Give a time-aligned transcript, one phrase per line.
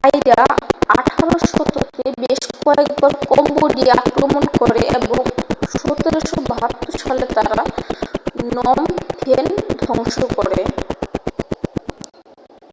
[0.04, 0.40] থাইরা
[0.94, 5.20] 18 শতকে বেশ কয়েকবার কম্বোডিয়া আক্রমণ করে এবং
[5.72, 7.62] 1772 সালে তারা
[8.56, 8.78] নম
[9.18, 9.46] ফেন
[9.80, 10.60] ধ্বংস করে